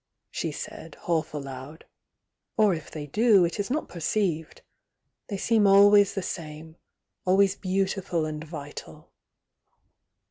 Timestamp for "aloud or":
1.31-2.73